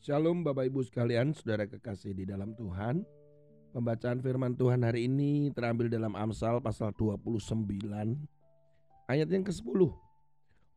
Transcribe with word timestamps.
Shalom 0.00 0.40
Bapak 0.40 0.64
Ibu 0.64 0.80
sekalian, 0.80 1.36
saudara 1.36 1.68
kekasih 1.68 2.16
di 2.16 2.24
dalam 2.24 2.56
Tuhan. 2.56 3.04
Pembacaan 3.76 4.24
firman 4.24 4.56
Tuhan 4.56 4.80
hari 4.80 5.04
ini 5.04 5.52
terambil 5.52 5.92
dalam 5.92 6.16
Amsal 6.16 6.56
pasal 6.64 6.96
29 6.96 7.44
ayat 9.12 9.28
yang 9.28 9.44
ke-10. 9.44 9.92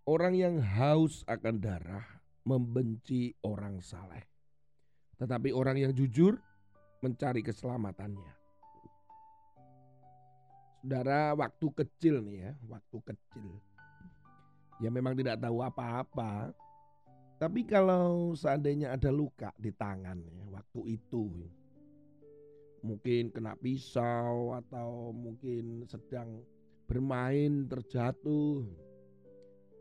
Orang 0.04 0.36
yang 0.36 0.60
haus 0.60 1.24
akan 1.24 1.56
darah 1.56 2.04
membenci 2.44 3.32
orang 3.48 3.80
saleh. 3.80 4.28
Tetapi 5.16 5.56
orang 5.56 5.80
yang 5.80 5.96
jujur 5.96 6.36
mencari 7.00 7.40
keselamatannya. 7.48 8.34
Saudara, 10.84 11.32
waktu 11.32 11.68
kecil 11.72 12.28
nih 12.28 12.52
ya, 12.52 12.52
waktu 12.68 12.98
kecil. 13.08 13.56
Ya 14.84 14.92
memang 14.92 15.16
tidak 15.16 15.40
tahu 15.40 15.64
apa-apa, 15.64 16.52
tapi 17.44 17.68
kalau 17.68 18.32
seandainya 18.32 18.96
ada 18.96 19.12
luka 19.12 19.52
di 19.60 19.68
tangan 19.76 20.16
ya, 20.32 20.48
waktu 20.48 20.96
itu 20.96 21.28
mungkin 22.80 23.36
kena 23.36 23.60
pisau 23.60 24.56
atau 24.56 25.12
mungkin 25.12 25.84
sedang 25.84 26.40
bermain 26.88 27.68
terjatuh 27.68 28.64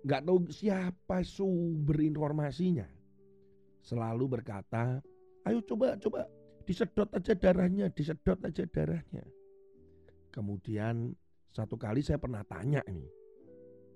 nggak 0.03 0.23
tahu 0.27 0.51
siapa 0.51 1.23
sumber 1.23 2.03
informasinya. 2.03 2.91
Selalu 3.87 4.43
berkata 4.43 4.99
ayo 5.47 5.63
coba 5.63 5.95
coba 6.03 6.27
disedot 6.67 7.15
aja 7.15 7.39
darahnya 7.39 7.87
disedot 7.95 8.43
aja 8.43 8.67
darahnya. 8.67 9.23
Kemudian 10.35 11.15
satu 11.55 11.79
kali 11.79 12.03
saya 12.03 12.19
pernah 12.19 12.43
tanya 12.43 12.83
nih 12.91 13.23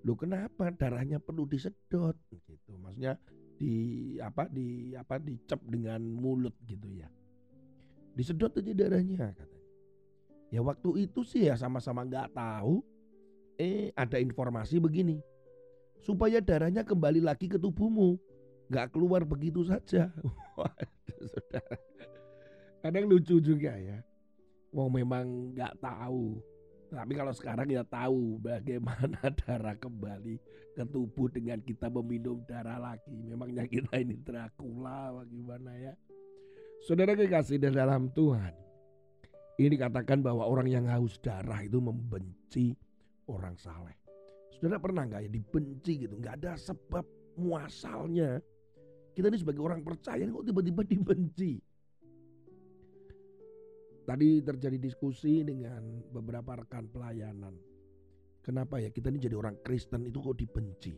lu 0.06 0.14
kenapa 0.14 0.70
darahnya 0.70 1.19
perlu 1.19 1.50
disedot? 1.50 2.14
Gitu 2.31 2.78
maksudnya 2.78 3.19
di 3.57 3.75
apa 4.21 4.49
di 4.53 4.93
apa 4.93 5.17
dicep 5.17 5.61
dengan 5.65 6.01
mulut 6.05 6.55
gitu 6.69 6.89
ya 6.93 7.09
disedot 8.17 8.57
aja 8.57 8.73
darahnya 8.73 9.31
katanya. 9.31 9.61
Ya 10.49 10.61
waktu 10.65 11.07
itu 11.07 11.21
sih 11.23 11.47
ya 11.47 11.55
sama-sama 11.55 12.03
nggak 12.09 12.33
tahu. 12.33 12.81
Eh 13.61 13.93
ada 13.93 14.17
informasi 14.17 14.81
begini. 14.81 15.21
Supaya 16.01 16.41
darahnya 16.41 16.81
kembali 16.83 17.21
lagi 17.21 17.47
ke 17.47 17.61
tubuhmu. 17.61 18.17
Nggak 18.73 18.97
keluar 18.97 19.23
begitu 19.29 19.62
saja. 19.69 20.09
Waduh 20.59 21.29
saudara. 21.29 21.77
Kadang 22.81 23.05
lucu 23.05 23.37
juga 23.39 23.77
ya. 23.77 24.01
Wong 24.73 24.97
memang 24.97 25.53
nggak 25.53 25.77
tahu. 25.79 26.41
Tapi 26.87 27.12
kalau 27.19 27.34
sekarang 27.34 27.67
ya 27.67 27.83
tahu 27.83 28.39
bagaimana 28.39 29.19
darah 29.42 29.75
kembali 29.75 30.39
ke 30.77 30.84
tubuh 30.87 31.27
dengan 31.33 31.59
kita 31.59 31.91
meminum 31.91 32.45
darah 32.47 32.78
lagi. 32.78 33.17
Memangnya 33.27 33.67
kita 33.67 33.98
ini 33.98 34.15
Dracula 34.23 35.11
bagaimana 35.25 35.73
ya. 35.75 35.95
Saudara 36.87 37.19
kekasih 37.19 37.59
di 37.59 37.73
dalam 37.73 38.12
Tuhan. 38.15 38.55
Ini 39.56 39.73
dikatakan 39.73 40.20
bahwa 40.20 40.45
orang 40.45 40.69
yang 40.69 40.84
haus 40.87 41.17
darah 41.19 41.65
itu 41.65 41.81
membenci 41.81 42.77
orang 43.27 43.56
saleh. 43.56 43.97
Saudara 44.53 44.77
pernah 44.77 45.09
nggak 45.09 45.23
ya 45.27 45.31
dibenci 45.33 46.06
gitu? 46.06 46.15
Nggak 46.21 46.45
ada 46.45 46.53
sebab 46.61 47.03
muasalnya. 47.41 48.39
Kita 49.17 49.33
ini 49.33 49.41
sebagai 49.41 49.65
orang 49.65 49.81
percaya 49.81 50.28
kok 50.28 50.45
tiba-tiba 50.45 50.84
dibenci. 50.84 51.56
Tadi 54.07 54.39
terjadi 54.39 54.79
diskusi 54.79 55.43
dengan 55.43 55.83
beberapa 56.15 56.55
rekan 56.62 56.87
pelayanan. 56.87 57.59
Kenapa 58.39 58.79
ya 58.79 58.95
kita 58.95 59.11
ini 59.11 59.19
jadi 59.19 59.35
orang 59.35 59.59
Kristen 59.67 60.07
itu 60.07 60.23
kok 60.23 60.39
dibenci? 60.39 60.95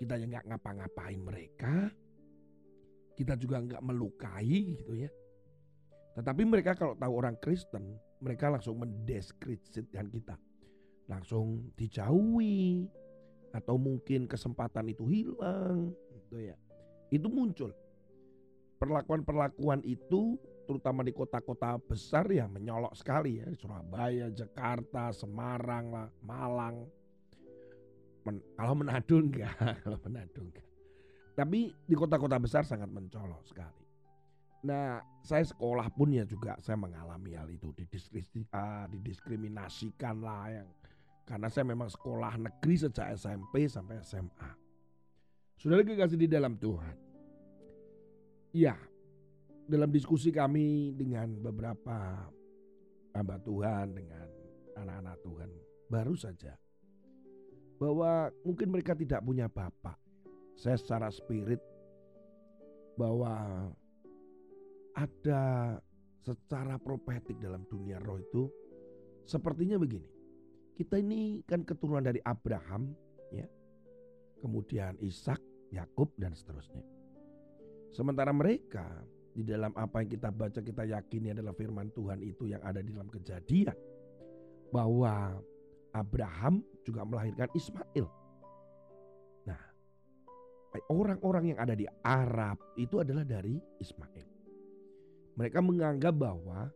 Kita 0.00 0.16
yang 0.16 0.32
nggak 0.32 0.48
ngapa-ngapain 0.48 1.20
mereka, 1.20 1.92
kita 3.12 3.36
juga 3.36 3.60
nggak 3.60 3.84
melukai 3.84 4.80
gitu 4.80 4.96
ya. 4.96 5.12
Tetapi 6.16 6.42
mereka 6.48 6.72
kalau 6.72 6.96
tahu 6.96 7.12
orang 7.12 7.36
Kristen, 7.36 8.00
mereka 8.24 8.48
langsung 8.48 8.80
mendeskripsikan 8.80 10.08
kita. 10.08 10.40
Langsung 11.04 11.68
dijauhi 11.76 12.88
atau 13.52 13.76
mungkin 13.76 14.24
kesempatan 14.24 14.88
itu 14.88 15.04
hilang 15.04 15.92
gitu 16.16 16.48
ya. 16.48 16.56
Itu 17.12 17.28
muncul. 17.28 17.76
Perlakuan-perlakuan 18.80 19.84
itu 19.84 20.40
terutama 20.70 21.02
di 21.02 21.10
kota-kota 21.10 21.74
besar 21.82 22.30
ya 22.30 22.46
menyolok 22.46 22.94
sekali 22.94 23.42
ya. 23.42 23.50
Surabaya, 23.58 24.30
Jakarta, 24.30 25.10
Semarang, 25.10 25.90
lah, 25.90 26.06
Malang. 26.22 26.86
Men, 28.22 28.38
kalau 28.54 28.78
Manado 28.78 29.18
enggak, 29.18 29.50
kalau 29.82 29.98
Manado 30.06 30.38
enggak. 30.38 30.62
Tapi 31.34 31.74
di 31.74 31.94
kota-kota 31.98 32.38
besar 32.38 32.62
sangat 32.62 32.86
mencolok 32.86 33.42
sekali. 33.50 33.82
Nah, 34.62 35.02
saya 35.24 35.42
sekolah 35.42 35.90
pun 35.90 36.14
ya 36.14 36.22
juga 36.28 36.54
saya 36.60 36.76
mengalami 36.76 37.32
hal 37.32 37.48
itu 37.48 37.72
didiskriminasikan 38.92 40.20
lah 40.20 40.52
yang 40.52 40.68
karena 41.24 41.48
saya 41.48 41.64
memang 41.64 41.88
sekolah 41.88 42.36
negeri 42.36 42.76
sejak 42.76 43.16
SMP 43.16 43.66
sampai 43.66 44.04
SMA. 44.04 44.50
Saudara 45.56 45.82
kekasih 45.82 46.20
di 46.20 46.28
dalam 46.28 46.60
Tuhan. 46.60 46.96
Ya, 48.52 48.76
dalam 49.70 49.90
diskusi 49.94 50.34
kami 50.34 50.90
dengan 50.98 51.30
beberapa 51.38 52.26
hamba 53.14 53.36
Tuhan 53.38 53.94
dengan 53.94 54.26
anak-anak 54.74 55.16
Tuhan 55.22 55.50
baru 55.86 56.14
saja 56.18 56.58
bahwa 57.78 58.28
mungkin 58.42 58.74
mereka 58.74 58.98
tidak 58.98 59.22
punya 59.22 59.46
bapak 59.46 59.96
saya 60.58 60.76
secara 60.76 61.08
spirit 61.08 61.62
bahwa 62.98 63.32
ada 64.92 65.42
secara 66.20 66.76
profetik 66.76 67.40
dalam 67.40 67.64
dunia 67.64 67.96
roh 68.02 68.20
itu 68.20 68.50
sepertinya 69.24 69.80
begini. 69.80 70.04
Kita 70.76 71.00
ini 71.00 71.40
kan 71.48 71.64
keturunan 71.64 72.04
dari 72.04 72.20
Abraham 72.24 72.92
ya. 73.32 73.48
Kemudian 74.40 74.96
Ishak, 75.00 75.40
Yakub 75.72 76.12
dan 76.16 76.32
seterusnya. 76.36 76.84
Sementara 77.92 78.32
mereka 78.32 79.04
di 79.30 79.46
dalam 79.46 79.70
apa 79.78 80.02
yang 80.02 80.10
kita 80.10 80.28
baca 80.34 80.60
kita 80.60 80.82
yakini 80.86 81.32
adalah 81.34 81.54
firman 81.54 81.88
Tuhan 81.94 82.18
itu 82.22 82.50
yang 82.50 82.62
ada 82.66 82.82
di 82.82 82.90
dalam 82.90 83.08
kejadian 83.08 83.76
bahwa 84.74 85.38
Abraham 85.94 86.62
juga 86.86 87.02
melahirkan 87.06 87.50
Ismail 87.54 88.20
orang-orang 90.90 91.54
yang 91.54 91.58
ada 91.58 91.74
di 91.74 91.86
Arab 92.06 92.58
itu 92.78 93.02
adalah 93.02 93.26
dari 93.26 93.58
Ismail. 93.82 94.26
Mereka 95.34 95.58
menganggap 95.58 96.14
bahwa 96.14 96.70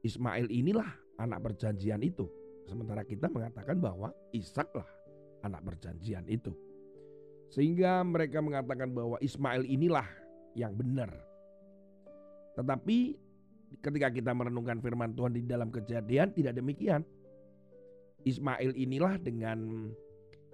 Ismail 0.00 0.48
inilah 0.48 0.88
anak 1.20 1.44
perjanjian 1.44 2.00
itu. 2.00 2.24
Sementara 2.64 3.04
kita 3.04 3.28
mengatakan 3.28 3.76
bahwa 3.80 4.12
Ishaklah 4.32 4.86
anak 5.44 5.60
perjanjian 5.64 6.24
itu. 6.28 6.52
Sehingga 7.48 8.04
mereka 8.04 8.44
mengatakan 8.44 8.92
bahwa 8.92 9.16
Ismail 9.20 9.64
inilah 9.64 10.04
yang 10.52 10.76
benar. 10.76 11.08
Tetapi 12.58 12.98
ketika 13.78 14.08
kita 14.10 14.32
merenungkan 14.34 14.80
firman 14.80 15.12
Tuhan 15.12 15.36
di 15.36 15.44
dalam 15.44 15.68
kejadian 15.68 16.32
tidak 16.32 16.56
demikian. 16.56 17.04
Ismail 18.26 18.74
inilah 18.74 19.14
dengan 19.22 19.88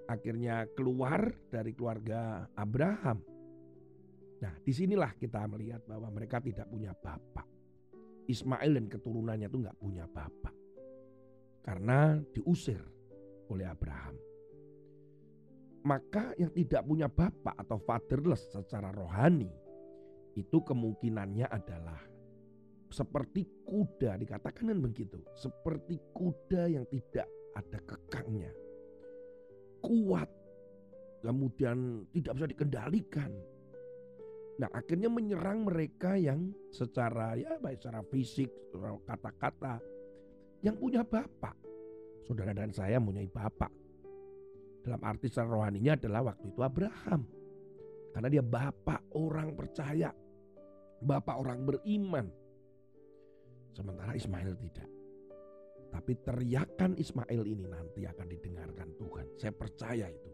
akhirnya 0.05 0.69
keluar 0.77 1.33
dari 1.49 1.73
keluarga 1.73 2.45
Abraham. 2.53 3.25
Nah, 4.45 4.53
di 4.61 4.73
sinilah 4.77 5.17
kita 5.17 5.49
melihat 5.49 5.81
bahwa 5.89 6.13
mereka 6.13 6.45
tidak 6.45 6.69
punya 6.69 6.93
bapak. 6.93 7.49
Ismail 8.29 8.77
dan 8.77 8.87
keturunannya 8.93 9.49
itu 9.49 9.59
nggak 9.65 9.81
punya 9.81 10.05
bapak. 10.05 10.53
Karena 11.65 12.21
diusir 12.37 12.85
oleh 13.49 13.65
Abraham. 13.65 14.21
Maka 15.89 16.37
yang 16.37 16.53
tidak 16.53 16.85
punya 16.85 17.09
bapak 17.09 17.57
atau 17.65 17.81
fatherless 17.81 18.45
secara 18.53 18.93
rohani 18.93 19.64
itu 20.35 20.59
kemungkinannya 20.63 21.47
adalah 21.49 22.03
seperti 22.91 23.47
kuda 23.67 24.19
dikatakan 24.19 24.71
kan 24.71 24.79
begitu, 24.79 25.19
seperti 25.35 25.99
kuda 26.15 26.71
yang 26.71 26.85
tidak 26.91 27.27
ada 27.55 27.79
kekangnya 27.83 28.51
kuat, 29.85 30.31
kemudian 31.21 32.09
tidak 32.17 32.33
bisa 32.41 32.49
dikendalikan. 32.49 33.31
Nah 34.57 34.71
akhirnya 34.73 35.13
menyerang 35.13 35.69
mereka 35.69 36.17
yang 36.17 36.57
secara 36.73 37.37
ya 37.37 37.61
baik 37.61 37.85
secara 37.85 38.01
fisik, 38.09 38.49
kata-kata 39.05 39.77
yang 40.65 40.81
punya 40.81 41.05
bapak. 41.05 41.53
Saudara 42.25 42.57
dan 42.57 42.73
saya 42.73 42.97
mempunyai 42.97 43.29
bapak. 43.29 43.69
Dalam 44.81 45.01
arti 45.05 45.29
secara 45.29 45.53
rohaninya 45.53 45.93
adalah 46.01 46.33
waktu 46.33 46.49
itu 46.49 46.61
Abraham. 46.65 47.21
Karena 48.17 48.29
dia 48.33 48.45
bapak 48.45 49.13
orang 49.13 49.53
percaya. 49.53 50.09
Bapak 51.03 51.37
orang 51.41 51.67
beriman. 51.67 52.27
Sementara 53.75 54.15
Ismail 54.15 54.55
tidak. 54.61 54.89
Tapi 55.95 56.13
teriakan 56.27 56.99
Ismail 56.99 57.43
ini 57.47 57.71
nanti 57.71 58.03
akan 58.03 58.27
didengarkan 58.27 58.89
Tuhan. 58.99 59.27
Saya 59.39 59.55
percaya 59.55 60.07
itu. 60.11 60.31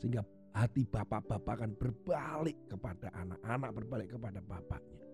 Sehingga 0.00 0.24
hati 0.56 0.88
bapak-bapak 0.88 1.54
akan 1.60 1.72
berbalik 1.76 2.56
kepada 2.72 3.12
anak-anak, 3.12 3.70
berbalik 3.76 4.08
kepada 4.16 4.40
bapaknya. 4.40 5.04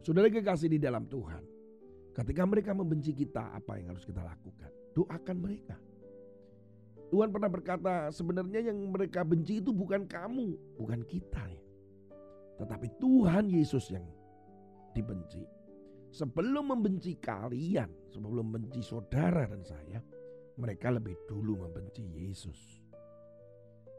Saudara 0.00 0.32
kekasih 0.32 0.72
di 0.72 0.80
dalam 0.80 1.04
Tuhan, 1.04 1.42
ketika 2.16 2.42
mereka 2.48 2.72
membenci 2.72 3.12
kita, 3.12 3.52
apa 3.52 3.76
yang 3.76 3.92
harus 3.92 4.08
kita 4.08 4.24
lakukan? 4.24 4.72
Doakan 4.96 5.36
mereka. 5.36 5.76
Tuhan 7.08 7.28
pernah 7.28 7.50
berkata, 7.52 8.08
sebenarnya 8.12 8.72
yang 8.72 8.78
mereka 8.88 9.20
benci 9.20 9.60
itu 9.60 9.72
bukan 9.72 10.08
kamu, 10.08 10.56
bukan 10.80 11.00
kita 11.04 11.44
ya. 11.44 11.67
Tetapi 12.58 12.98
Tuhan 12.98 13.46
Yesus 13.48 13.94
yang 13.94 14.04
dibenci. 14.92 15.46
Sebelum 16.10 16.74
membenci 16.74 17.14
kalian, 17.20 18.10
sebelum 18.10 18.50
membenci 18.50 18.82
saudara 18.82 19.46
dan 19.46 19.62
saya, 19.62 20.00
mereka 20.58 20.90
lebih 20.90 21.14
dulu 21.30 21.62
membenci 21.68 22.02
Yesus. 22.02 22.82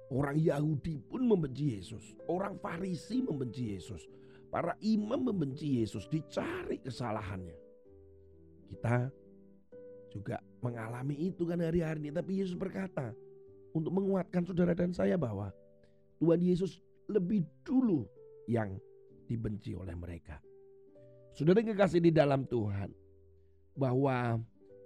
Orang 0.10 0.42
Yahudi 0.42 1.00
pun 1.00 1.24
membenci 1.24 1.78
Yesus. 1.78 2.18
Orang 2.28 2.58
Farisi 2.60 3.22
membenci 3.22 3.78
Yesus. 3.78 4.04
Para 4.50 4.74
imam 4.82 5.22
membenci 5.22 5.80
Yesus. 5.80 6.10
Dicari 6.10 6.82
kesalahannya. 6.82 7.56
Kita 8.66 9.08
juga 10.10 10.42
mengalami 10.66 11.30
itu 11.30 11.46
kan 11.46 11.62
hari-hari 11.62 12.02
ini. 12.02 12.12
Tapi 12.12 12.42
Yesus 12.42 12.58
berkata 12.58 13.14
untuk 13.72 13.94
menguatkan 13.94 14.44
saudara 14.50 14.74
dan 14.74 14.92
saya 14.92 15.14
bahwa 15.14 15.54
Tuhan 16.18 16.42
Yesus 16.42 16.82
lebih 17.06 17.46
dulu 17.62 18.10
yang 18.50 18.74
dibenci 19.30 19.78
oleh 19.78 19.94
mereka. 19.94 20.42
Saudara 21.38 21.62
kekasih 21.62 22.02
di 22.02 22.10
dalam 22.10 22.50
Tuhan. 22.50 22.90
Bahwa 23.78 24.36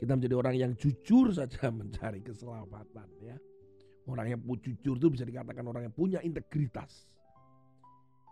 kita 0.04 0.20
menjadi 0.20 0.36
orang 0.36 0.56
yang 0.60 0.72
jujur 0.76 1.32
saja 1.32 1.72
mencari 1.80 2.20
keselamatan 2.20 3.08
ya. 3.24 3.40
Orang 4.04 4.28
yang 4.28 4.40
jujur 4.60 5.00
itu 5.00 5.08
bisa 5.08 5.24
dikatakan 5.24 5.64
orang 5.64 5.88
yang 5.88 5.96
punya 5.96 6.20
integritas. 6.20 7.08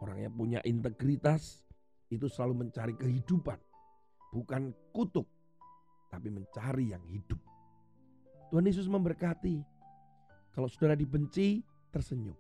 Orang 0.04 0.20
yang 0.20 0.36
punya 0.36 0.60
integritas 0.68 1.64
itu 2.12 2.28
selalu 2.28 2.68
mencari 2.68 2.92
kehidupan. 3.00 3.56
Bukan 4.36 4.76
kutuk, 4.92 5.32
tapi 6.12 6.28
mencari 6.28 6.92
yang 6.92 7.04
hidup. 7.08 7.40
Tuhan 8.52 8.68
Yesus 8.68 8.92
memberkati. 8.92 9.64
Kalau 10.52 10.68
saudara 10.68 11.00
dibenci, 11.00 11.64
tersenyum. 11.96 12.36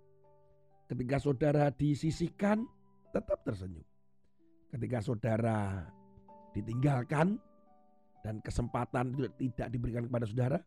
Ketika 0.91 1.23
saudara 1.23 1.71
disisihkan, 1.71 2.67
tetap 3.11 3.43
tersenyum. 3.43 3.85
Ketika 4.71 5.03
saudara 5.03 5.83
ditinggalkan 6.55 7.35
dan 8.23 8.39
kesempatan 8.39 9.11
tidak 9.35 9.67
diberikan 9.67 10.07
kepada 10.07 10.25
saudara, 10.27 10.59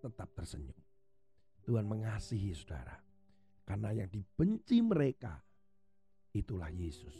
tetap 0.00 0.28
tersenyum. 0.32 0.76
Tuhan 1.66 1.84
mengasihi 1.84 2.54
saudara. 2.54 2.96
Karena 3.66 3.90
yang 3.90 4.06
dibenci 4.06 4.78
mereka 4.78 5.42
itulah 6.30 6.70
Yesus. 6.70 7.16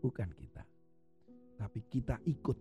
Bukan 0.00 0.32
kita. 0.32 0.64
Tapi 1.60 1.80
kita 1.86 2.16
ikut. 2.24 2.58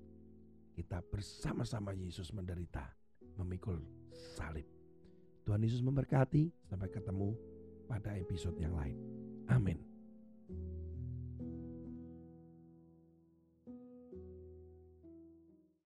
Kita 0.76 1.00
bersama-sama 1.00 1.96
Yesus 1.96 2.36
menderita. 2.36 2.84
Memikul 3.40 3.80
salib. 4.36 4.68
Tuhan 5.48 5.64
Yesus 5.64 5.80
memberkati. 5.80 6.52
Sampai 6.68 6.92
ketemu 6.92 7.32
pada 7.88 8.12
episode 8.20 8.60
yang 8.60 8.76
lain. 8.76 9.00
Amin. 9.48 9.91